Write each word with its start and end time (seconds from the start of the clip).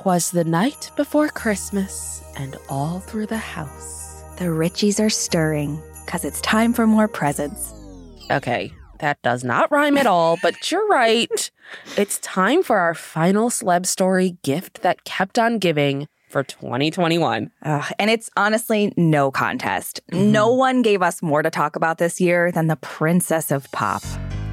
'Twas 0.00 0.30
the 0.30 0.44
night 0.44 0.90
before 0.96 1.28
Christmas, 1.28 2.24
and 2.34 2.56
all 2.70 3.00
through 3.00 3.26
the 3.26 3.36
house. 3.36 4.24
The 4.38 4.46
Richies 4.46 4.98
are 4.98 5.10
stirring, 5.10 5.78
because 6.06 6.24
it's 6.24 6.40
time 6.40 6.72
for 6.72 6.86
more 6.86 7.06
presents. 7.06 7.74
Okay, 8.30 8.72
that 9.00 9.20
does 9.20 9.44
not 9.44 9.70
rhyme 9.70 9.98
at 9.98 10.06
all, 10.06 10.38
but 10.42 10.70
you're 10.70 10.88
right. 10.88 11.50
It's 11.98 12.18
time 12.20 12.62
for 12.62 12.78
our 12.78 12.94
final 12.94 13.50
celeb 13.50 13.84
story 13.84 14.38
gift 14.42 14.80
that 14.80 15.04
kept 15.04 15.38
on 15.38 15.58
giving 15.58 16.08
for 16.30 16.44
2021. 16.44 17.50
Ugh, 17.62 17.92
and 17.98 18.10
it's 18.10 18.30
honestly 18.38 18.94
no 18.96 19.30
contest. 19.30 20.00
Mm-hmm. 20.12 20.32
No 20.32 20.50
one 20.54 20.80
gave 20.80 21.02
us 21.02 21.20
more 21.20 21.42
to 21.42 21.50
talk 21.50 21.76
about 21.76 21.98
this 21.98 22.22
year 22.22 22.50
than 22.50 22.68
the 22.68 22.76
Princess 22.76 23.50
of 23.50 23.70
Pop. 23.70 24.02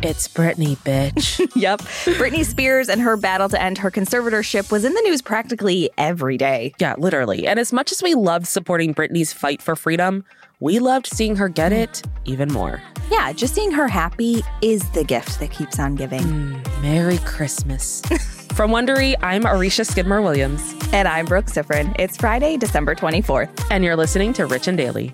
It's 0.04 0.28
Britney, 0.28 0.78
bitch. 0.78 1.38
Yep. 1.58 1.80
Britney 2.20 2.46
Spears 2.46 2.88
and 2.88 3.02
her 3.02 3.18
battle 3.18 3.50
to 3.50 3.60
end 3.60 3.80
her 3.80 3.90
conservatorship 3.90 4.72
was 4.72 4.86
in 4.86 4.94
the 4.94 5.02
news 5.02 5.24
practically 5.24 5.90
every 5.98 6.38
day. 6.38 6.74
yeah, 6.80 6.94
literally. 7.00 7.48
And 7.48 7.60
as 7.60 7.74
much 7.74 7.92
as 7.92 8.04
we 8.04 8.14
loved 8.14 8.46
supporting 8.48 8.94
Britney's 8.94 9.34
fight 9.34 9.60
for 9.62 9.76
freedom, 9.76 10.24
we 10.60 10.78
loved 10.78 11.08
seeing 11.08 11.36
her 11.38 11.50
get 11.50 11.74
it 11.74 12.04
even 12.26 12.52
more. 12.54 12.82
Yeah, 13.10 13.32
just 13.34 13.56
seeing 13.56 13.72
her 13.72 13.88
happy 13.88 14.44
is 14.62 14.88
the 14.92 15.04
gift 15.04 15.40
that 15.40 15.50
keeps 15.50 15.80
on 15.80 15.96
giving. 15.96 16.22
Mm, 16.22 16.82
Merry 16.84 17.18
Christmas. 17.20 18.02
From 18.54 18.72
Wondery, 18.72 19.16
I'm 19.24 19.44
Aricia 19.44 19.86
Skidmore 19.86 20.22
Williams, 20.22 20.76
And 20.94 21.08
I'm 21.08 21.26
Brooke 21.26 21.46
Siffrinn. 21.46 21.96
It's 21.98 22.18
Friday, 22.18 22.58
December 22.58 22.94
24th. 22.94 23.50
and 23.72 23.84
you're 23.84 23.96
listening 23.96 24.34
to 24.34 24.46
Rich 24.46 24.68
and 24.68 24.78
Daily. 24.78 25.14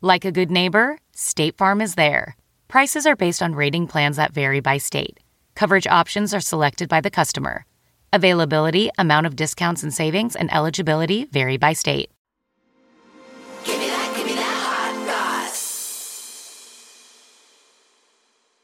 Like 0.00 0.24
a 0.24 0.30
good 0.30 0.48
neighbor, 0.48 0.98
State 1.12 1.56
Farm 1.56 1.80
is 1.80 1.96
there. 1.96 2.36
Prices 2.68 3.04
are 3.04 3.16
based 3.16 3.42
on 3.42 3.56
rating 3.56 3.88
plans 3.88 4.16
that 4.16 4.32
vary 4.32 4.60
by 4.60 4.78
state. 4.78 5.18
Coverage 5.56 5.88
options 5.88 6.32
are 6.32 6.38
selected 6.38 6.88
by 6.88 7.00
the 7.00 7.10
customer. 7.10 7.66
Availability, 8.12 8.90
amount 8.96 9.26
of 9.26 9.34
discounts 9.34 9.82
and 9.82 9.92
savings, 9.92 10.36
and 10.36 10.54
eligibility 10.54 11.24
vary 11.24 11.56
by 11.56 11.72
state. 11.72 12.12
Give 13.64 13.76
me 13.76 13.88
that, 13.88 14.14
give 14.16 14.26
me 14.26 14.34
that 14.34 15.04
hot 15.04 15.06
sauce. 15.44 17.08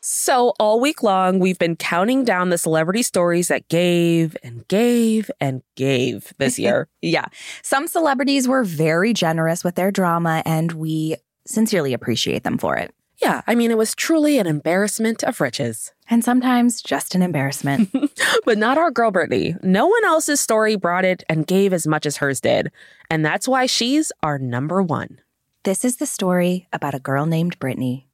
So, 0.00 0.55
all 0.61 0.78
week 0.78 1.03
long, 1.03 1.41
we've 1.41 1.59
been 1.59 1.75
counting 1.75 2.25
down 2.25 2.50
the 2.50 2.59
celebrity 2.59 3.03
stories 3.03 3.49
that 3.49 3.69
gave 3.69 4.37
and 4.44 4.69
gave 4.69 5.33
and 5.41 5.62
gave 5.75 6.33
this 6.39 6.59
year. 6.61 6.87
Yeah. 7.03 7.27
Some 7.62 7.89
celebrities 7.89 8.47
were 8.47 8.62
very 8.62 9.12
generous 9.12 9.65
with 9.65 9.75
their 9.75 9.91
drama, 9.91 10.44
and 10.47 10.71
we 10.73 11.17
sincerely 11.47 11.93
appreciate 11.93 12.43
them 12.44 12.59
for 12.59 12.77
it. 12.77 12.94
yeah, 13.22 13.43
I 13.47 13.55
mean, 13.55 13.71
it 13.71 13.78
was 13.78 13.94
truly 13.94 14.38
an 14.38 14.47
embarrassment 14.47 15.22
of 15.22 15.41
riches. 15.41 15.93
And 16.10 16.22
sometimes 16.25 16.82
just 16.82 17.15
an 17.15 17.22
embarrassment. 17.22 17.91
But 18.44 18.59
not 18.59 18.77
our 18.77 18.91
girl 18.91 19.10
Britney. 19.10 19.62
No 19.62 19.87
one 19.87 20.05
else's 20.05 20.41
story 20.41 20.77
brought 20.77 21.05
it 21.05 21.22
and 21.31 21.47
gave 21.47 21.72
as 21.72 21.87
much 21.87 22.05
as 22.06 22.19
hers 22.19 22.41
did. 22.41 22.71
And 23.10 23.25
that's 23.25 23.49
why 23.49 23.65
she's 23.66 24.12
our 24.22 24.38
number 24.38 24.82
one. 24.82 25.21
this 25.62 25.84
is 25.84 25.97
the 25.97 26.06
story 26.06 26.69
about 26.72 26.94
a 26.94 26.99
girl 27.00 27.25
named 27.27 27.59
Britney. 27.59 28.05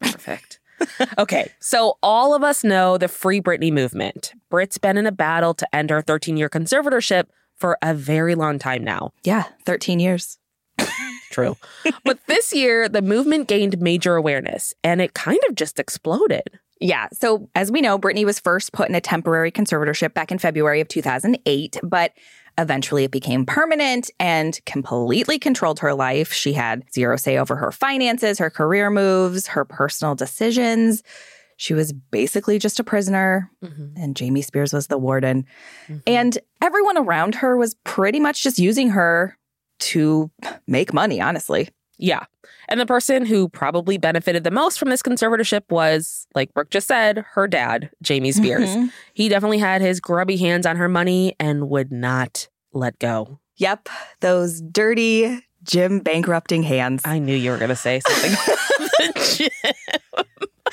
Perfect. 0.00 0.58
okay, 1.18 1.52
so 1.60 1.98
all 2.02 2.34
of 2.34 2.42
us 2.42 2.64
know 2.64 2.98
the 2.98 3.06
Free 3.08 3.40
Britney 3.40 3.70
movement. 3.72 4.32
Brit's 4.50 4.78
been 4.78 4.96
in 4.96 5.06
a 5.06 5.12
battle 5.12 5.54
to 5.54 5.74
end 5.74 5.90
her 5.90 6.02
13 6.02 6.36
year 6.36 6.48
conservatorship 6.48 7.26
for 7.54 7.78
a 7.82 7.94
very 7.94 8.34
long 8.34 8.58
time 8.58 8.82
now. 8.82 9.12
Yeah, 9.22 9.44
13 9.66 10.00
years. 10.00 10.38
True. 11.32 11.56
but 12.04 12.18
this 12.26 12.52
year, 12.52 12.88
the 12.88 13.02
movement 13.02 13.48
gained 13.48 13.80
major 13.80 14.14
awareness 14.14 14.74
and 14.84 15.00
it 15.00 15.14
kind 15.14 15.40
of 15.48 15.56
just 15.56 15.80
exploded. 15.80 16.60
Yeah. 16.80 17.08
So, 17.12 17.48
as 17.54 17.70
we 17.70 17.80
know, 17.80 17.98
Britney 17.98 18.24
was 18.24 18.40
first 18.40 18.72
put 18.72 18.88
in 18.88 18.94
a 18.94 19.00
temporary 19.00 19.52
conservatorship 19.52 20.14
back 20.14 20.32
in 20.32 20.38
February 20.38 20.80
of 20.80 20.88
2008, 20.88 21.78
but 21.82 22.12
eventually 22.58 23.04
it 23.04 23.10
became 23.10 23.46
permanent 23.46 24.10
and 24.18 24.58
completely 24.66 25.38
controlled 25.38 25.78
her 25.78 25.94
life. 25.94 26.32
She 26.32 26.52
had 26.52 26.84
zero 26.92 27.16
say 27.16 27.38
over 27.38 27.56
her 27.56 27.72
finances, 27.72 28.38
her 28.38 28.50
career 28.50 28.90
moves, 28.90 29.46
her 29.48 29.64
personal 29.64 30.14
decisions. 30.14 31.02
She 31.56 31.74
was 31.74 31.92
basically 31.92 32.58
just 32.58 32.80
a 32.80 32.84
prisoner, 32.84 33.48
mm-hmm. 33.62 33.96
and 33.96 34.16
Jamie 34.16 34.42
Spears 34.42 34.72
was 34.72 34.88
the 34.88 34.98
warden. 34.98 35.46
Mm-hmm. 35.86 35.98
And 36.08 36.38
everyone 36.60 36.98
around 36.98 37.36
her 37.36 37.56
was 37.56 37.76
pretty 37.84 38.18
much 38.18 38.42
just 38.42 38.58
using 38.58 38.90
her 38.90 39.38
to 39.90 40.30
make 40.66 40.92
money, 40.92 41.20
honestly. 41.20 41.68
Yeah. 41.98 42.24
And 42.68 42.80
the 42.80 42.86
person 42.86 43.26
who 43.26 43.48
probably 43.48 43.98
benefited 43.98 44.44
the 44.44 44.50
most 44.50 44.78
from 44.78 44.88
this 44.90 45.02
conservatorship 45.02 45.62
was, 45.70 46.26
like 46.34 46.52
Brooke 46.54 46.70
just 46.70 46.88
said, 46.88 47.24
her 47.32 47.46
dad, 47.46 47.90
Jamie 48.02 48.32
Spears. 48.32 48.68
Mhm. 48.70 48.90
He 49.14 49.28
definitely 49.28 49.58
had 49.58 49.82
his 49.82 50.00
grubby 50.00 50.36
hands 50.36 50.66
on 50.66 50.76
her 50.76 50.88
money 50.88 51.34
and 51.38 51.68
would 51.68 51.92
not 51.92 52.48
let 52.72 52.98
go. 52.98 53.38
Yep, 53.56 53.88
those 54.20 54.60
dirty 54.60 55.44
Jim 55.62 56.00
bankrupting 56.00 56.62
hands. 56.64 57.02
I 57.04 57.18
knew 57.20 57.36
you 57.36 57.50
were 57.52 57.58
going 57.58 57.68
to 57.68 57.76
say 57.76 58.00
something. 58.00 59.48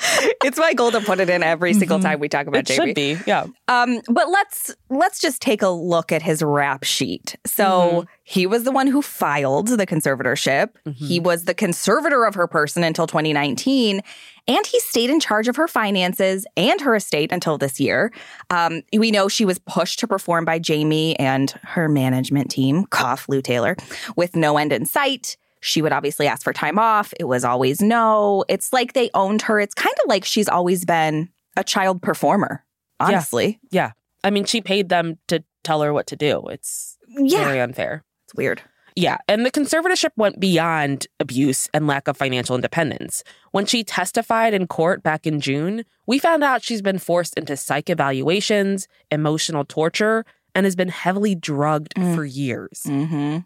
it's 0.44 0.58
my 0.58 0.72
goal 0.74 0.90
to 0.92 1.00
put 1.00 1.20
it 1.20 1.28
in 1.28 1.42
every 1.42 1.74
single 1.74 1.98
Mhm. 1.98 2.02
time 2.02 2.20
we 2.20 2.28
talk 2.28 2.46
about 2.46 2.60
it 2.60 2.66
Jamie. 2.66 2.86
should 2.88 2.94
be. 2.94 3.18
Yeah. 3.26 3.46
Um, 3.68 4.00
but 4.08 4.28
let's 4.30 4.74
let's 4.88 5.20
just 5.20 5.42
take 5.42 5.62
a 5.62 5.68
look 5.68 6.10
at 6.12 6.22
his 6.22 6.42
rap 6.42 6.84
sheet. 6.84 7.36
So 7.46 8.06
he 8.24 8.46
was 8.46 8.64
the 8.64 8.72
one 8.72 8.86
who 8.86 9.02
filed 9.02 9.68
the 9.68 9.86
conservatorship. 9.86 10.70
He 10.94 11.20
was 11.20 11.44
the 11.44 11.54
conservator 11.54 12.24
of 12.24 12.34
her 12.34 12.46
person 12.46 12.82
until 12.84 13.06
2019, 13.06 14.00
and 14.48 14.66
he 14.66 14.80
stayed 14.80 15.10
in 15.10 15.20
charge 15.20 15.48
of 15.48 15.56
her 15.56 15.68
finances 15.68 16.46
and 16.56 16.80
her 16.80 16.94
estate 16.94 17.30
until 17.32 17.58
this 17.58 17.78
year. 17.78 18.12
Um, 18.50 18.82
we 18.96 19.10
know 19.10 19.28
she 19.28 19.44
was 19.44 19.58
pushed 19.58 19.98
to 20.00 20.08
perform 20.08 20.44
by 20.44 20.58
Jamie 20.58 21.18
and 21.18 21.50
her 21.62 21.88
management 21.88 22.50
team, 22.50 22.84
cough 22.86 23.26
Lou 23.28 23.42
Taylor, 23.42 23.76
with 24.16 24.34
no 24.36 24.56
end 24.56 24.72
in 24.72 24.86
sight. 24.86 25.36
She 25.60 25.82
would 25.82 25.92
obviously 25.92 26.26
ask 26.26 26.42
for 26.42 26.52
time 26.52 26.78
off. 26.78 27.12
It 27.20 27.24
was 27.24 27.44
always 27.44 27.80
no. 27.82 28.44
It's 28.48 28.72
like 28.72 28.94
they 28.94 29.10
owned 29.14 29.42
her. 29.42 29.60
It's 29.60 29.74
kind 29.74 29.94
of 30.04 30.08
like 30.08 30.24
she's 30.24 30.48
always 30.48 30.84
been 30.84 31.28
a 31.56 31.64
child 31.64 32.00
performer, 32.02 32.64
honestly. 32.98 33.58
Yeah. 33.70 33.92
I 34.24 34.30
mean, 34.30 34.44
she 34.44 34.60
paid 34.60 34.88
them 34.88 35.18
to 35.28 35.42
tell 35.64 35.82
her 35.82 35.92
what 35.92 36.06
to 36.08 36.16
do. 36.16 36.46
It's 36.48 36.96
Yeah. 37.08 37.44
very 37.44 37.60
unfair. 37.60 38.04
It's 38.24 38.34
weird. 38.34 38.62
Yeah, 38.96 39.18
and 39.28 39.46
the 39.46 39.52
conservatorship 39.52 40.10
went 40.16 40.40
beyond 40.40 41.06
abuse 41.20 41.68
and 41.72 41.86
lack 41.86 42.08
of 42.08 42.16
financial 42.16 42.56
independence. 42.56 43.22
When 43.52 43.64
she 43.64 43.84
testified 43.84 44.52
in 44.52 44.66
court 44.66 45.02
back 45.04 45.26
in 45.28 45.40
June, 45.40 45.84
we 46.06 46.18
found 46.18 46.42
out 46.42 46.62
she's 46.64 46.82
been 46.82 46.98
forced 46.98 47.34
into 47.38 47.56
psych 47.56 47.88
evaluations, 47.88 48.88
emotional 49.10 49.64
torture, 49.64 50.24
and 50.56 50.66
has 50.66 50.74
been 50.74 50.88
heavily 50.88 51.36
drugged 51.36 51.94
Mm. 51.94 52.14
for 52.16 52.24
years. 52.24 52.82
Mm-hmm. 52.84 53.38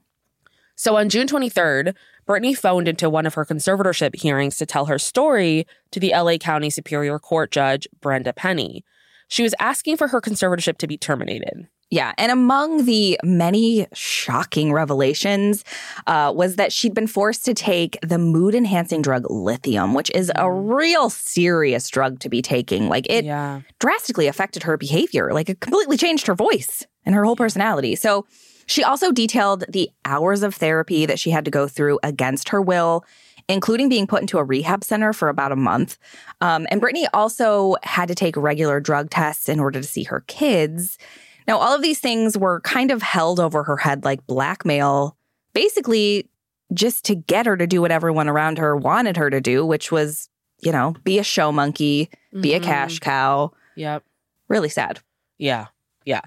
So 0.76 0.96
on 0.96 1.08
June 1.08 1.26
23rd, 1.26 1.94
Britney 2.26 2.56
phoned 2.56 2.88
into 2.88 3.10
one 3.10 3.26
of 3.26 3.34
her 3.34 3.44
conservatorship 3.44 4.16
hearings 4.16 4.56
to 4.56 4.66
tell 4.66 4.86
her 4.86 4.98
story 4.98 5.66
to 5.90 6.00
the 6.00 6.10
LA 6.10 6.36
County 6.36 6.70
Superior 6.70 7.18
Court 7.18 7.50
Judge, 7.50 7.86
Brenda 8.00 8.32
Penny. 8.32 8.84
She 9.28 9.42
was 9.42 9.54
asking 9.58 9.96
for 9.96 10.08
her 10.08 10.20
conservatorship 10.20 10.78
to 10.78 10.86
be 10.86 10.96
terminated. 10.96 11.68
Yeah. 11.90 12.12
And 12.18 12.32
among 12.32 12.86
the 12.86 13.20
many 13.22 13.86
shocking 13.92 14.72
revelations 14.72 15.64
uh, 16.06 16.32
was 16.34 16.56
that 16.56 16.72
she'd 16.72 16.94
been 16.94 17.06
forced 17.06 17.44
to 17.44 17.54
take 17.54 17.98
the 18.00 18.18
mood 18.18 18.54
enhancing 18.54 19.00
drug 19.00 19.30
lithium, 19.30 19.94
which 19.94 20.10
is 20.10 20.32
a 20.34 20.50
real 20.50 21.08
serious 21.10 21.88
drug 21.88 22.18
to 22.20 22.28
be 22.28 22.42
taking. 22.42 22.88
Like 22.88 23.06
it 23.08 23.24
yeah. 23.24 23.60
drastically 23.78 24.26
affected 24.26 24.64
her 24.64 24.76
behavior. 24.76 25.32
Like 25.32 25.48
it 25.48 25.60
completely 25.60 25.96
changed 25.96 26.26
her 26.26 26.34
voice 26.34 26.84
and 27.04 27.14
her 27.14 27.24
whole 27.24 27.36
personality. 27.36 27.94
So 27.94 28.26
she 28.66 28.82
also 28.82 29.12
detailed 29.12 29.64
the 29.68 29.90
hours 30.04 30.42
of 30.42 30.54
therapy 30.54 31.06
that 31.06 31.18
she 31.18 31.30
had 31.30 31.44
to 31.44 31.50
go 31.50 31.66
through 31.68 31.98
against 32.02 32.48
her 32.50 32.60
will, 32.62 33.04
including 33.48 33.88
being 33.88 34.06
put 34.06 34.20
into 34.22 34.38
a 34.38 34.44
rehab 34.44 34.82
center 34.84 35.12
for 35.12 35.28
about 35.28 35.52
a 35.52 35.56
month. 35.56 35.98
Um, 36.40 36.66
and 36.70 36.80
Britney 36.80 37.06
also 37.12 37.76
had 37.82 38.08
to 38.08 38.14
take 38.14 38.36
regular 38.36 38.80
drug 38.80 39.10
tests 39.10 39.48
in 39.48 39.60
order 39.60 39.80
to 39.80 39.86
see 39.86 40.04
her 40.04 40.24
kids. 40.26 40.98
Now, 41.46 41.58
all 41.58 41.74
of 41.74 41.82
these 41.82 41.98
things 42.00 42.38
were 42.38 42.60
kind 42.62 42.90
of 42.90 43.02
held 43.02 43.38
over 43.38 43.62
her 43.64 43.76
head 43.76 44.02
like 44.04 44.26
blackmail, 44.26 45.16
basically 45.52 46.28
just 46.72 47.04
to 47.04 47.14
get 47.14 47.44
her 47.46 47.56
to 47.56 47.66
do 47.66 47.82
what 47.82 47.92
everyone 47.92 48.28
around 48.28 48.56
her 48.58 48.74
wanted 48.74 49.16
her 49.18 49.28
to 49.28 49.40
do, 49.42 49.64
which 49.66 49.92
was, 49.92 50.30
you 50.60 50.72
know, 50.72 50.94
be 51.04 51.18
a 51.18 51.22
show 51.22 51.52
monkey, 51.52 52.08
be 52.40 52.54
a 52.54 52.60
Mhm. 52.60 52.64
cash 52.64 52.98
cow. 52.98 53.52
Yep. 53.76 54.02
Really 54.48 54.70
sad. 54.70 55.00
Yeah. 55.36 55.66
Yeah. 56.06 56.22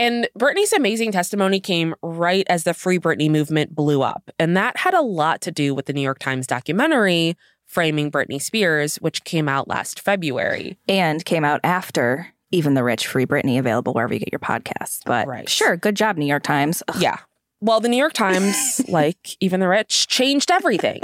And 0.00 0.28
Britney's 0.38 0.72
amazing 0.72 1.12
testimony 1.12 1.60
came 1.60 1.94
right 2.02 2.46
as 2.48 2.64
the 2.64 2.72
Free 2.72 2.98
Britney 2.98 3.30
movement 3.30 3.74
blew 3.74 4.00
up. 4.00 4.30
And 4.38 4.56
that 4.56 4.78
had 4.78 4.94
a 4.94 5.02
lot 5.02 5.42
to 5.42 5.50
do 5.50 5.74
with 5.74 5.84
the 5.84 5.92
New 5.92 6.00
York 6.00 6.18
Times 6.18 6.46
documentary, 6.46 7.36
Framing 7.66 8.10
Britney 8.10 8.40
Spears, 8.40 8.96
which 8.96 9.24
came 9.24 9.46
out 9.46 9.68
last 9.68 10.00
February. 10.00 10.78
and 10.88 11.22
came 11.24 11.44
out 11.44 11.60
after 11.64 12.28
Even 12.50 12.74
the 12.74 12.82
Rich 12.82 13.06
Free 13.06 13.26
Britney 13.26 13.58
available 13.60 13.92
wherever 13.92 14.12
you 14.14 14.18
get 14.18 14.32
your 14.32 14.40
podcasts. 14.40 15.00
But 15.04 15.28
Right. 15.28 15.48
sure, 15.48 15.76
good 15.76 15.94
job, 15.94 16.16
New 16.16 16.26
York 16.26 16.42
Times. 16.42 16.82
Ugh. 16.88 16.96
Yeah. 16.98 17.18
Well, 17.62 17.80
the 17.80 17.88
New 17.88 17.96
York 17.98 18.14
Times, 18.14 18.80
like 18.88 19.36
even 19.40 19.60
the 19.60 19.68
rich, 19.68 20.08
changed 20.08 20.50
everything. 20.50 21.00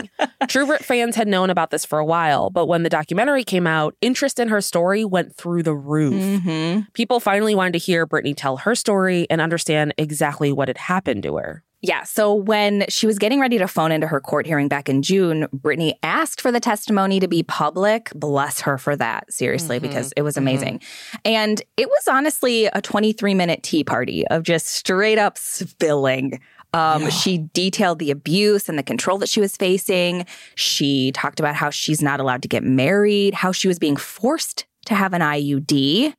True 0.49 0.67
Brit 0.67 0.83
fans 0.85 1.15
had 1.15 1.29
known 1.29 1.51
about 1.51 1.71
this 1.71 1.85
for 1.85 1.99
a 1.99 2.05
while, 2.05 2.49
but 2.49 2.67
when 2.67 2.83
the 2.83 2.89
documentary 2.89 3.45
came 3.45 3.67
out, 3.67 3.95
interest 4.01 4.39
in 4.39 4.49
her 4.49 4.63
story 4.63 5.05
went 5.05 5.37
through 5.37 5.63
the 5.63 5.75
roof. 5.75 6.15
Mhm. 6.15 6.87
People 6.95 7.21
finally 7.21 7.55
wanted 7.55 7.73
to 7.75 7.79
hear 7.79 8.07
Britney 8.07 8.35
tell 8.35 8.57
her 8.59 8.75
story 8.75 9.27
and 9.29 9.41
understand 9.43 9.93
exactly 9.99 10.51
what 10.51 10.69
had 10.69 10.79
happened 10.79 11.23
to 11.25 11.37
her. 11.37 11.63
Yeah. 11.83 12.05
So 12.05 12.35
when 12.35 12.87
she 12.89 13.07
was 13.07 13.19
getting 13.19 13.39
ready 13.39 13.59
to 13.59 13.69
phone 13.69 13.93
into 13.93 14.07
her 14.07 14.21
court 14.21 14.47
hearing 14.47 14.67
back 14.67 14.89
in 14.89 15.03
June, 15.03 15.47
Britney 15.55 15.93
asked 16.03 16.41
for 16.41 16.51
the 16.51 16.59
testimony 16.59 17.21
to 17.21 17.29
be 17.29 17.43
public. 17.43 18.11
Bless 18.15 18.61
her 18.63 18.79
for 18.79 18.97
that, 18.97 19.33
seriously, 19.33 19.79
Mhm. 19.79 19.83
because 19.83 20.13
it 20.17 20.23
was 20.23 20.37
amazing. 20.37 20.81
And 21.25 21.63
it 21.77 21.89
was 21.89 22.09
honestly 22.09 22.67
a 22.67 22.81
23 22.81 23.35
minute 23.35 23.63
tea 23.63 23.85
party 23.85 24.27
of 24.29 24.43
just 24.43 24.67
straight 24.69 25.19
up 25.19 25.37
spilling. 25.39 26.41
Um, 26.73 27.03
Yeah. 27.03 27.09
She 27.11 27.45
detailed 27.55 27.99
the 28.01 28.11
abuse 28.11 28.69
and 28.69 28.79
the 28.79 28.83
control 28.83 29.19
that 29.19 29.29
she 29.29 29.41
was 29.41 29.55
facing. 29.57 30.27
She 30.57 31.13
talked 31.13 31.39
about 31.41 31.55
how 31.55 31.71
she's 31.71 32.03
not 32.03 32.21
allowed 32.21 32.43
to 32.43 32.49
get 32.49 32.65
married, 32.65 33.35
how 33.35 33.53
she 33.53 33.69
was 33.69 33.79
being 33.79 33.97
forced 33.97 34.65
to 34.87 34.95
have 34.95 35.13
an 35.13 35.23
IUD. 35.23 36.15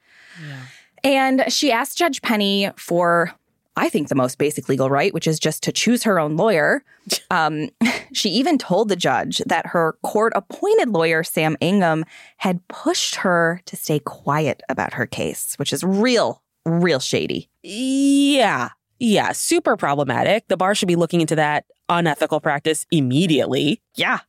And 1.04 1.44
she 1.50 1.72
asked 1.72 1.98
Judge 1.98 2.22
Penny 2.22 2.70
for, 2.76 3.34
I 3.78 3.90
think, 3.90 4.10
the 4.10 4.16
most 4.16 4.38
basic 4.38 4.68
legal 4.68 4.90
right, 4.90 5.14
which 5.14 5.28
is 5.28 5.40
just 5.40 5.64
to 5.64 5.72
choose 5.72 6.04
her 6.04 6.20
own 6.20 6.36
lawyer. 6.36 6.84
Um, 7.30 7.70
she 8.14 8.30
even 8.30 8.58
told 8.58 8.90
the 8.90 8.96
judge 8.98 9.38
that 9.46 9.68
her 9.68 9.98
court 10.04 10.34
appointed 10.36 10.90
lawyer, 10.90 11.24
Sam 11.24 11.56
Ingham, 11.62 12.04
had 12.38 12.66
pushed 12.68 13.16
her 13.16 13.62
to 13.66 13.78
stay 13.78 14.00
quiet 14.00 14.62
about 14.68 14.94
her 14.94 15.06
case, 15.06 15.56
which 15.56 15.72
is 15.72 15.84
real, 15.86 16.44
real 16.66 17.00
shady. 17.00 17.50
Yeah. 17.64 18.70
Yeah. 19.00 19.32
Super 19.32 19.78
problematic. 19.78 20.48
The 20.48 20.58
bar 20.58 20.76
should 20.76 20.88
be 20.88 20.98
looking 20.98 21.22
into 21.22 21.36
that 21.36 21.66
unethical 21.88 22.42
practice 22.42 22.86
immediately. 22.92 23.82
Yeah. 23.96 24.20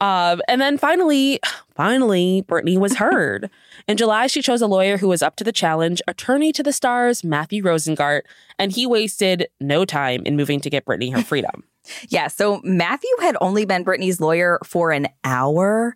Um, 0.00 0.42
and 0.46 0.60
then 0.60 0.76
finally, 0.76 1.40
finally, 1.74 2.44
Britney 2.46 2.78
was 2.78 2.96
heard. 2.96 3.48
In 3.88 3.96
July, 3.96 4.26
she 4.26 4.42
chose 4.42 4.60
a 4.60 4.66
lawyer 4.66 4.98
who 4.98 5.08
was 5.08 5.22
up 5.22 5.36
to 5.36 5.44
the 5.44 5.52
challenge, 5.52 6.02
attorney 6.06 6.52
to 6.52 6.62
the 6.62 6.72
stars, 6.72 7.24
Matthew 7.24 7.62
Rosengart, 7.62 8.22
and 8.58 8.72
he 8.72 8.86
wasted 8.86 9.48
no 9.60 9.84
time 9.84 10.22
in 10.26 10.36
moving 10.36 10.60
to 10.60 10.70
get 10.70 10.84
Britney 10.84 11.12
her 11.14 11.22
freedom. 11.22 11.64
Yeah. 12.08 12.26
So 12.26 12.60
Matthew 12.64 13.10
had 13.20 13.36
only 13.40 13.64
been 13.64 13.84
Britney's 13.84 14.20
lawyer 14.20 14.58
for 14.64 14.90
an 14.90 15.06
hour 15.22 15.94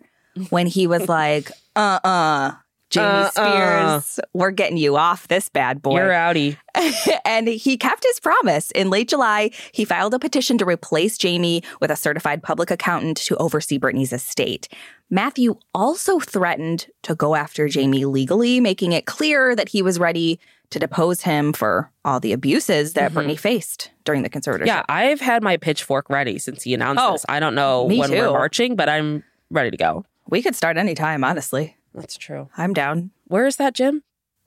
when 0.49 0.65
he 0.65 0.87
was 0.87 1.09
like, 1.09 1.51
uh 1.75 1.99
uh 2.01 2.51
Jamie 2.91 3.05
Uh-uh. 3.05 4.01
Spears, 4.01 4.19
we're 4.33 4.51
getting 4.51 4.77
you 4.77 4.97
off 4.97 5.27
this 5.29 5.49
bad 5.49 5.81
boy. 5.81 5.95
You're 5.97 6.09
outie. 6.09 6.57
and 7.25 7.47
he 7.47 7.77
kept 7.77 8.03
his 8.05 8.19
promise. 8.19 8.69
In 8.71 8.89
late 8.89 9.07
July, 9.09 9.51
he 9.71 9.85
filed 9.85 10.13
a 10.13 10.19
petition 10.19 10.57
to 10.59 10.65
replace 10.65 11.17
Jamie 11.17 11.63
with 11.79 11.89
a 11.89 11.95
certified 11.95 12.43
public 12.43 12.69
accountant 12.69 13.17
to 13.17 13.35
oversee 13.37 13.79
Britney's 13.79 14.13
estate. 14.13 14.67
Matthew 15.09 15.57
also 15.73 16.19
threatened 16.19 16.87
to 17.03 17.15
go 17.15 17.35
after 17.35 17.67
Jamie 17.67 18.05
legally, 18.05 18.59
making 18.59 18.91
it 18.91 19.05
clear 19.05 19.55
that 19.55 19.69
he 19.69 19.81
was 19.81 19.99
ready 19.99 20.39
to 20.69 20.79
depose 20.79 21.21
him 21.21 21.51
for 21.51 21.91
all 22.05 22.19
the 22.21 22.31
abuses 22.31 22.93
that 22.93 23.11
Mhm. 23.11 23.15
Britney 23.25 23.37
faced 23.39 23.91
during 24.05 24.23
the 24.23 24.29
conservatorship. 24.29 24.67
Yeah, 24.67 24.83
I've 24.87 25.19
had 25.19 25.43
my 25.43 25.57
pitchfork 25.57 26.09
ready 26.09 26.39
since 26.39 26.63
he 26.63 26.73
announced 26.73 27.03
Oh, 27.05 27.11
this. 27.13 27.25
I 27.27 27.39
don't 27.41 27.55
know 27.55 27.83
when 27.83 28.09
too. 28.09 28.15
we're 28.17 28.31
marching, 28.31 28.75
but 28.77 28.87
I'm 28.87 29.23
ready 29.49 29.69
to 29.71 29.77
go. 29.77 30.05
We 30.29 30.41
could 30.41 30.55
start 30.55 30.77
anytime, 30.77 31.25
honestly. 31.25 31.75
That's 31.93 32.17
true. 32.17 32.49
I'm 32.57 32.73
down. 32.73 33.11
Where 33.27 33.45
is 33.45 33.57
that, 33.57 33.73
Jim? 33.75 34.03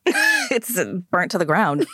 It's 0.50 0.76
uh, 0.76 0.98
burnt 1.10 1.30
to 1.32 1.38
the 1.38 1.44
ground. 1.46 1.86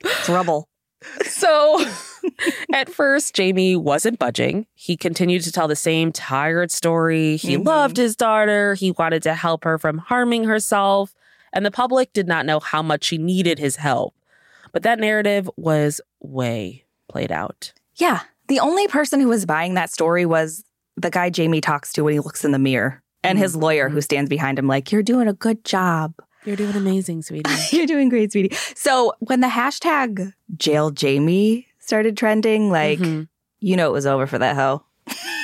It's 0.00 0.28
rubble. 0.28 0.68
So 1.26 1.80
at 2.72 2.88
first, 2.88 3.32
Jamie 3.32 3.76
wasn't 3.76 4.18
budging. 4.18 4.66
He 4.74 4.96
continued 4.96 5.42
to 5.44 5.52
tell 5.52 5.68
the 5.68 5.76
same 5.76 6.10
tired 6.10 6.72
story. 6.72 7.36
He 7.36 7.56
Mhm. 7.56 7.64
loved 7.64 7.96
his 7.96 8.16
daughter. 8.16 8.74
He 8.74 8.90
wanted 8.90 9.22
to 9.22 9.34
help 9.34 9.62
her 9.62 9.78
from 9.78 9.98
harming 9.98 10.42
herself. 10.44 11.14
And 11.52 11.64
the 11.64 11.70
public 11.70 12.12
did 12.12 12.26
not 12.26 12.46
know 12.46 12.58
how 12.58 12.82
much 12.82 13.04
she 13.04 13.16
needed 13.16 13.60
his 13.60 13.76
help. 13.76 14.12
But 14.72 14.82
that 14.82 14.98
narrative 14.98 15.48
was 15.56 16.00
way 16.20 16.84
played 17.08 17.30
out. 17.30 17.72
Yeah. 17.94 18.22
The 18.48 18.58
only 18.58 18.88
person 18.88 19.20
who 19.20 19.28
was 19.28 19.46
buying 19.46 19.74
that 19.74 19.90
story 19.92 20.26
was 20.26 20.64
the 20.96 21.10
guy 21.10 21.30
Jamie 21.30 21.60
talks 21.60 21.92
to 21.92 22.02
when 22.02 22.12
he 22.14 22.18
looks 22.20 22.44
in 22.44 22.50
the 22.50 22.58
mirror 22.58 23.02
and 23.24 23.38
his 23.38 23.54
lawyer 23.56 23.88
who 23.88 24.00
stands 24.00 24.28
behind 24.28 24.58
him, 24.58 24.66
like, 24.66 24.90
You're 24.92 25.02
doing 25.02 25.28
a 25.28 25.32
good 25.32 25.64
job. 25.64 26.14
You're 26.44 26.56
doing 26.56 26.76
amazing, 26.76 27.22
sweetie. 27.22 27.50
You're 27.76 27.86
doing 27.86 28.08
great, 28.08 28.32
sweetie. 28.32 28.54
So 28.74 29.12
when 29.18 29.40
the 29.40 29.48
hashtag 29.48 30.32
jail 30.56 30.90
Jamie 30.90 31.66
started 31.78 32.16
trending, 32.16 32.70
like, 32.70 32.98
Mhm. 33.00 33.28
you 33.60 33.76
know, 33.76 33.88
it 33.88 33.92
was 33.92 34.06
over 34.06 34.26
for 34.26 34.38
that 34.38 34.54
hoe. 34.56 34.82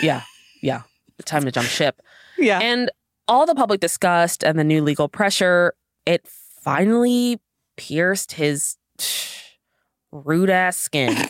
Yeah, 0.02 0.22
yeah. 0.62 0.82
Time 1.24 1.44
to 1.44 1.52
jump 1.52 1.66
ship. 1.68 2.00
Yeah. 2.38 2.58
And 2.60 2.90
all 3.28 3.46
the 3.46 3.54
public 3.54 3.80
disgust 3.80 4.44
and 4.44 4.58
the 4.58 4.64
new 4.64 4.82
legal 4.82 5.08
pressure, 5.08 5.74
it 6.06 6.26
finally 6.26 7.40
pierced 7.76 8.32
his 8.32 8.76
rude 10.14 10.50
ass 10.50 10.76
skin. 10.76 11.28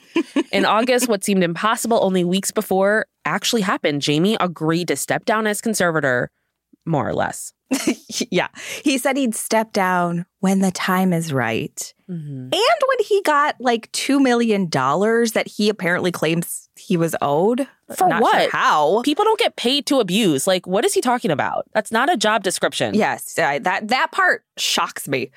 In 0.52 0.64
August, 0.64 1.08
what 1.08 1.24
seemed 1.24 1.42
impossible 1.42 1.98
only 2.02 2.22
weeks 2.24 2.50
before 2.50 3.06
actually 3.24 3.62
happened. 3.62 4.02
Jamie 4.02 4.36
agreed 4.40 4.88
to 4.88 4.96
step 4.96 5.24
down 5.24 5.46
as 5.46 5.60
conservator, 5.60 6.30
more 6.84 7.08
or 7.08 7.14
less. 7.14 7.52
yeah. 8.30 8.48
He 8.82 8.98
said 8.98 9.16
he'd 9.16 9.34
step 9.34 9.72
down 9.72 10.26
when 10.40 10.60
the 10.60 10.70
time 10.70 11.12
is 11.12 11.32
right. 11.32 11.94
Mhm. 12.10 12.52
And 12.52 12.52
when 12.52 12.98
he 13.06 13.22
got 13.22 13.56
like 13.60 13.90
$2 13.92 14.20
million 14.20 14.68
that 14.68 15.44
he 15.46 15.68
apparently 15.68 16.12
claims 16.12 16.68
he 16.76 16.96
was 16.96 17.14
owed. 17.22 17.66
For 17.96 18.08
Not 18.08 18.18
sure 18.18 18.22
what? 18.22 18.50
how. 18.50 19.02
People 19.02 19.24
don't 19.24 19.38
get 19.38 19.56
paid 19.56 19.86
to 19.86 20.00
abuse. 20.00 20.46
Like, 20.46 20.66
what 20.66 20.84
is 20.84 20.94
he 20.94 21.00
talking 21.00 21.30
about? 21.30 21.66
That's 21.72 21.92
not 21.92 22.12
a 22.12 22.16
job 22.16 22.42
description. 22.42 22.94
Yes, 22.94 23.34
that 23.34 23.62
that 23.88 24.10
part 24.12 24.44
shocks 24.56 25.06
me. 25.06 25.30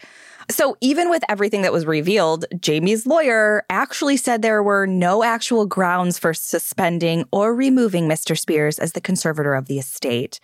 So 0.50 0.78
even 0.80 1.10
with 1.10 1.24
everything 1.28 1.64
that 1.64 1.74
was 1.74 1.86
revealed, 1.86 2.46
Jamie's 2.62 3.06
lawyer 3.06 3.66
actually 3.70 4.16
said 4.16 4.42
there 4.42 4.64
were 4.64 4.88
no 4.88 5.22
actual 5.22 5.66
grounds 5.66 6.18
for 6.18 6.34
suspending 6.34 7.26
or 7.34 7.54
removing 7.54 8.08
Mr. 8.08 8.40
Spears 8.40 8.80
as 8.80 8.94
the 8.94 9.02
conservator 9.02 9.54
of 9.56 9.66
the 9.66 9.78
estate. 9.78 10.40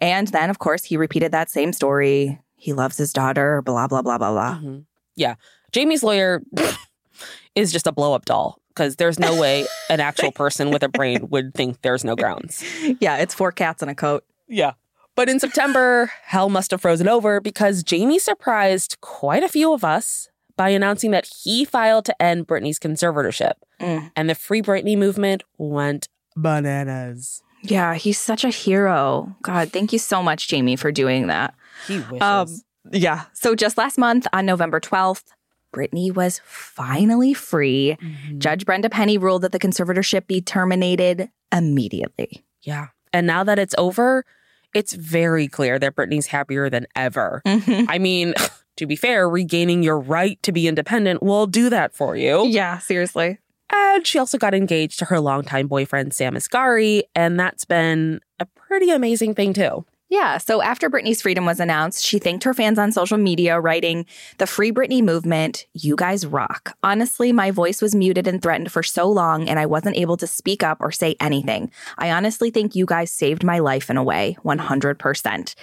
And 0.00 0.28
then 0.28 0.48
of 0.48 0.58
course 0.58 0.84
he 0.84 0.96
repeated 0.96 1.32
that 1.32 1.50
same 1.50 1.71
story. 1.72 2.40
He 2.56 2.72
loves 2.72 2.96
his 2.96 3.12
daughter, 3.12 3.62
blah 3.62 3.86
blah 3.88 4.02
blah 4.02 4.18
blah 4.18 4.30
blah. 4.32 4.58
Mhm. 4.58 4.84
Yeah. 5.16 5.34
Jamie's 5.72 6.02
lawyer 6.02 6.42
is 7.54 7.72
just 7.72 7.86
a 7.86 7.92
blow 7.92 8.14
up 8.14 8.24
doll 8.24 8.58
because 8.68 8.96
there's 8.96 9.18
no 9.18 9.38
way 9.40 9.66
an 9.90 10.00
actual 10.00 10.32
person 10.42 10.70
with 10.70 10.82
a 10.82 10.88
brain 10.88 11.28
would 11.30 11.54
think 11.54 11.82
there's 11.82 12.04
no 12.04 12.16
grounds. 12.16 12.62
Yeah, 13.00 13.18
it's 13.18 13.34
four 13.34 13.52
cats 13.52 13.82
in 13.82 13.88
a 13.88 13.94
coat. 13.94 14.24
Yeah. 14.48 14.72
But 15.14 15.28
in 15.28 15.40
September, 15.40 16.10
hell 16.24 16.48
must 16.48 16.70
have 16.70 16.80
frozen 16.80 17.06
over 17.08 17.40
because 17.40 17.82
Jamie 17.82 18.18
surprised 18.18 18.96
quite 19.02 19.42
a 19.42 19.48
few 19.48 19.74
of 19.74 19.84
us 19.84 20.30
by 20.56 20.70
announcing 20.70 21.10
that 21.10 21.28
he 21.42 21.64
filed 21.64 22.06
to 22.06 22.22
end 22.22 22.46
Britney's 22.46 22.78
conservatorship. 22.78 23.54
Mm. 23.80 24.10
And 24.16 24.30
the 24.30 24.34
Free 24.34 24.62
Britney 24.62 24.96
movement 24.96 25.44
went 25.58 26.08
bananas. 26.34 27.42
Yeah, 27.62 27.94
he's 27.94 28.18
such 28.18 28.42
a 28.44 28.48
hero. 28.48 29.36
God, 29.42 29.70
thank 29.72 29.92
you 29.92 29.98
so 29.98 30.22
much, 30.22 30.48
Jamie, 30.48 30.76
for 30.76 30.90
doing 30.90 31.26
that. 31.28 31.54
He 31.86 31.98
wishes. 32.00 32.20
Um, 32.22 32.48
yeah. 32.90 33.24
So 33.32 33.54
just 33.54 33.78
last 33.78 33.98
month 33.98 34.26
on 34.32 34.46
November 34.46 34.80
12th, 34.80 35.24
Britney 35.74 36.12
was 36.14 36.40
finally 36.44 37.32
free. 37.34 37.96
Mhm. 38.02 38.38
Judge 38.38 38.64
Brenda 38.66 38.90
Penny 38.90 39.16
ruled 39.18 39.42
that 39.42 39.52
the 39.52 39.58
conservatorship 39.58 40.26
be 40.26 40.40
terminated 40.40 41.30
immediately. 41.50 42.44
Yeah. 42.62 42.88
And 43.12 43.26
now 43.26 43.44
that 43.44 43.58
it's 43.58 43.74
over, 43.78 44.24
it's 44.74 44.92
very 44.94 45.48
clear 45.48 45.78
that 45.78 45.94
Britney's 45.94 46.26
happier 46.26 46.68
than 46.70 46.86
ever. 46.96 47.42
I 47.46 47.98
mean, 47.98 48.34
to 48.76 48.86
be 48.86 48.96
fair, 48.96 49.28
regaining 49.28 49.82
your 49.82 49.98
right 49.98 50.42
to 50.42 50.52
be 50.52 50.66
independent 50.68 51.22
will 51.22 51.46
do 51.46 51.70
that 51.70 51.94
for 51.94 52.16
you. 52.16 52.46
yeah, 52.46 52.78
seriously. 52.78 53.38
And 53.74 54.06
she 54.06 54.18
also 54.18 54.36
got 54.36 54.52
engaged 54.54 54.98
to 54.98 55.06
her 55.06 55.18
longtime 55.18 55.66
boyfriend, 55.66 56.12
Sam 56.12 56.34
Asghari, 56.34 57.02
and 57.14 57.40
that's 57.40 57.64
been 57.64 58.20
a 58.38 58.44
pretty 58.44 58.90
amazing 58.90 59.34
thing 59.34 59.54
too. 59.54 59.86
Yeah. 60.12 60.36
So 60.36 60.60
after 60.60 60.90
Britney's 60.90 61.22
freedom 61.22 61.46
was 61.46 61.58
announced, 61.58 62.04
she 62.04 62.18
thanked 62.18 62.44
her 62.44 62.52
fans 62.52 62.78
on 62.78 62.92
social 62.92 63.16
media, 63.16 63.58
writing, 63.58 64.04
The 64.36 64.46
Free 64.46 64.70
Britney 64.70 65.02
movement, 65.02 65.64
you 65.72 65.96
guys 65.96 66.26
rock. 66.26 66.76
Honestly, 66.82 67.32
my 67.32 67.50
voice 67.50 67.80
was 67.80 67.94
muted 67.94 68.26
and 68.26 68.42
threatened 68.42 68.70
for 68.70 68.82
so 68.82 69.08
long, 69.08 69.48
and 69.48 69.58
I 69.58 69.64
wasn't 69.64 69.96
able 69.96 70.18
to 70.18 70.26
speak 70.26 70.62
up 70.62 70.82
or 70.82 70.92
say 70.92 71.16
anything. 71.18 71.70
I 71.96 72.10
honestly 72.10 72.50
think 72.50 72.76
you 72.76 72.84
guys 72.84 73.10
saved 73.10 73.42
my 73.42 73.60
life 73.60 73.88
in 73.88 73.96
a 73.96 74.04
way, 74.04 74.36
100%. 74.44 75.54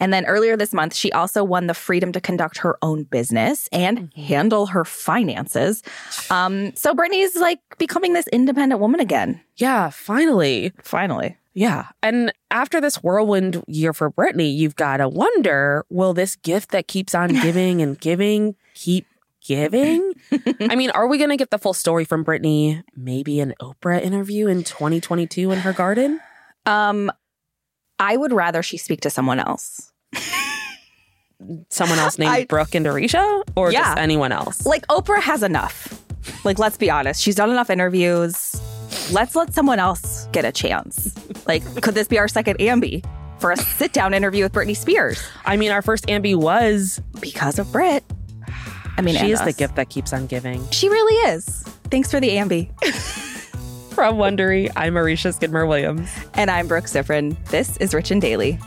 And 0.00 0.12
then 0.12 0.26
earlier 0.26 0.56
this 0.56 0.72
month, 0.72 0.96
she 0.96 1.12
also 1.12 1.44
won 1.44 1.68
the 1.68 1.74
freedom 1.74 2.10
to 2.10 2.20
conduct 2.20 2.58
her 2.58 2.76
own 2.82 3.04
business 3.04 3.68
and 3.70 4.12
handle 4.16 4.66
her 4.66 4.84
finances. 4.84 5.84
Um, 6.28 6.74
so 6.74 6.92
Britney's 6.92 7.36
like 7.36 7.60
becoming 7.78 8.14
this 8.14 8.26
independent 8.32 8.80
woman 8.80 8.98
again. 8.98 9.40
Yeah, 9.58 9.90
finally. 9.90 10.72
Finally. 10.82 11.36
Yeah. 11.54 11.88
And 12.02 12.32
after 12.52 12.80
this 12.80 13.02
whirlwind 13.02 13.62
year 13.66 13.92
for 13.92 14.10
Britney, 14.10 14.54
you've 14.54 14.76
got 14.76 14.98
to 14.98 15.08
wonder 15.08 15.84
will 15.90 16.14
this 16.14 16.36
gift 16.36 16.70
that 16.70 16.86
keeps 16.86 17.14
on 17.14 17.28
giving 17.42 17.82
and 17.82 17.98
giving 18.00 18.54
keep 18.74 19.06
giving? 19.44 20.12
I 20.60 20.76
mean, 20.76 20.90
are 20.90 21.08
we 21.08 21.18
going 21.18 21.30
to 21.30 21.36
get 21.36 21.50
the 21.50 21.58
full 21.58 21.74
story 21.74 22.04
from 22.04 22.24
Britney? 22.24 22.82
Maybe 22.96 23.40
an 23.40 23.54
Oprah 23.60 24.00
interview 24.00 24.46
in 24.46 24.62
2022 24.64 25.50
in 25.50 25.58
her 25.60 25.72
garden? 25.72 26.20
Um, 26.66 27.10
I 27.98 28.16
would 28.16 28.32
rather 28.32 28.62
she 28.62 28.76
speak 28.76 29.00
to 29.00 29.10
someone 29.10 29.40
else. 29.40 29.90
Someone 31.70 31.98
else 31.98 32.18
named 32.18 32.30
I- 32.32 32.44
Brooke 32.44 32.74
and 32.74 32.86
Dorisha? 32.86 33.42
Or 33.56 33.72
Yeah. 33.72 33.82
just 33.82 33.98
anyone 33.98 34.30
else? 34.32 34.64
Like 34.64 34.86
Oprah 34.86 35.20
has 35.20 35.42
enough. 35.42 35.98
Like, 36.44 36.58
let's 36.60 36.76
be 36.76 36.88
honest, 36.88 37.20
she's 37.20 37.34
done 37.34 37.50
enough 37.50 37.68
interviews. 37.68 38.54
Let's 39.10 39.34
let 39.36 39.52
someone 39.54 39.78
else 39.78 40.26
get 40.32 40.44
a 40.44 40.52
chance. 40.52 41.14
Like, 41.46 41.82
could 41.82 41.94
this 41.94 42.08
be 42.08 42.18
our 42.18 42.28
second 42.28 42.58
Ambie 42.58 43.04
for 43.38 43.50
a 43.50 43.56
sit 43.56 43.92
down 43.92 44.14
interview 44.14 44.44
with 44.44 44.52
Britney 44.52 44.76
Spears? 44.76 45.22
I 45.44 45.56
mean, 45.56 45.70
our 45.70 45.82
first 45.82 46.06
Ambie 46.06 46.36
was 46.36 47.00
Because 47.20 47.58
of 47.58 47.70
Brit. 47.72 48.04
I 48.96 49.02
mean, 49.02 49.16
she 49.16 49.30
is 49.32 49.40
the 49.42 49.52
gift 49.52 49.76
that 49.76 49.88
keeps 49.88 50.12
on 50.12 50.26
giving. 50.26 50.66
She 50.70 50.88
really 50.88 51.14
is. 51.30 51.62
Thanks 51.90 52.10
for 52.10 52.20
the 52.20 52.30
Ambie. 52.30 52.70
From 53.94 54.16
Wondery, 54.16 54.70
I'm 54.76 54.94
Marisha 54.94 55.34
Skidmore 55.34 55.66
Williams. 55.66 56.08
And 56.34 56.50
I'm 56.50 56.66
Brooke 56.66 56.84
Siffrinn. 56.84 57.36
This 57.48 57.76
is 57.78 57.92
Rich 57.92 58.10
and 58.10 58.20
Daily. 58.22 58.58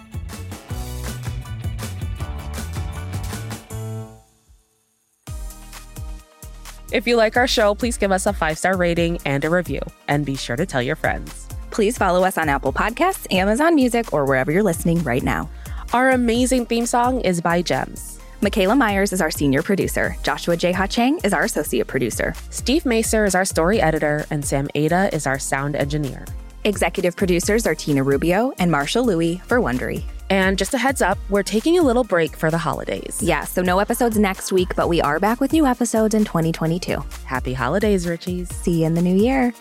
If 6.96 7.06
you 7.06 7.18
like 7.18 7.36
our 7.36 7.46
show, 7.46 7.76
please 7.76 7.98
give 7.98 8.14
us 8.14 8.26
a 8.26 8.32
five 8.32 8.58
star 8.58 8.78
rating 8.78 9.20
and 9.26 9.44
a 9.44 9.50
review. 9.50 9.82
And 10.08 10.26
be 10.26 10.38
sure 10.38 10.56
to 10.56 10.66
tell 10.66 10.82
your 10.82 10.96
friends. 10.96 11.46
Please 11.70 11.98
follow 11.98 12.24
us 12.24 12.38
on 12.38 12.48
Apple 12.48 12.72
Podcasts, 12.72 13.28
Amazon 13.34 13.76
Music, 13.76 14.14
or 14.14 14.24
wherever 14.24 14.50
you're 14.50 14.64
listening 14.64 15.04
right 15.04 15.22
now. 15.22 15.50
Our 15.92 16.12
amazing 16.12 16.68
theme 16.68 16.86
song 16.86 17.20
is 17.20 17.42
by 17.42 17.62
Gems. 17.62 18.18
Michaela 18.40 18.78
Myers 18.78 19.12
is 19.12 19.20
our 19.20 19.30
senior 19.30 19.62
producer. 19.62 20.16
Joshua 20.24 20.56
J. 20.56 20.72
Ha-Chang 20.72 21.20
is 21.26 21.34
our 21.34 21.44
associate 21.44 21.88
producer. 21.88 22.34
Steve 22.50 22.84
Macer 22.84 23.28
is 23.28 23.36
our 23.36 23.44
story 23.44 23.82
editor, 23.82 24.26
and 24.32 24.46
Sam 24.46 24.70
Ada 24.74 25.14
is 25.14 25.28
our 25.28 25.38
sound 25.38 25.76
engineer. 25.76 26.24
Executive 26.64 27.18
producers 27.18 27.68
are 27.68 27.76
Tina 27.76 28.04
Rubio 28.04 28.54
and 28.58 28.72
Marshall 28.72 29.06
Lewy 29.06 29.42
for 29.42 29.60
Wondery. 29.60 30.06
And 30.30 30.58
just 30.58 30.74
a 30.74 30.78
heads 30.78 31.02
up, 31.02 31.18
we're 31.30 31.44
taking 31.44 31.78
a 31.78 31.82
little 31.82 32.04
break 32.04 32.36
for 32.36 32.50
the 32.50 32.58
holidays. 32.58 33.20
Yeah, 33.22 33.44
so 33.46 33.62
no 33.62 33.80
episodes 33.80 34.18
next 34.18 34.52
week, 34.52 34.76
but 34.76 34.90
we 34.90 35.02
are 35.02 35.20
back 35.20 35.40
with 35.40 35.54
new 35.54 35.66
episodes 35.66 36.16
in 36.16 36.26
2022. 36.26 36.98
Happy 37.26 37.54
holidays, 37.54 38.06
Richies. 38.06 38.52
See 38.52 38.82
you 38.82 38.86
in 38.86 38.94
the 38.96 39.02
new 39.02 39.16
year. 39.16 39.54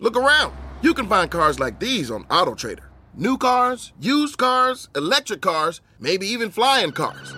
Look 0.00 0.16
around. 0.16 0.54
You 0.80 0.94
can 0.94 1.08
find 1.08 1.28
cars 1.28 1.58
like 1.58 1.80
these 1.80 2.08
on 2.10 2.22
AutoTrader. 2.24 2.84
New 3.14 3.36
cars, 3.36 3.92
used 4.00 4.38
cars, 4.38 4.88
electric 4.94 5.40
cars, 5.40 5.80
maybe 5.98 6.26
even 6.28 6.50
flying 6.50 6.92
cars. 6.92 7.34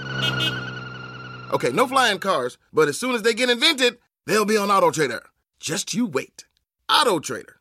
Okay, 1.52 1.70
no 1.70 1.86
flying 1.86 2.18
cars, 2.18 2.58
but 2.70 2.86
as 2.86 2.98
soon 2.98 3.14
as 3.14 3.22
they 3.22 3.32
get 3.32 3.48
invented, 3.48 3.98
they'll 4.26 4.44
be 4.44 4.58
on 4.58 4.68
AutoTrader. 4.68 5.20
Just 5.58 5.94
you 5.94 6.04
wait. 6.04 6.44
AutoTrader. 6.90 7.54